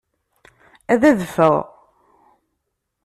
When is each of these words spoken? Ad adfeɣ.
Ad 0.93 1.01
adfeɣ. 1.09 1.55